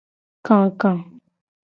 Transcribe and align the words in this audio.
Kaka. 0.47 0.91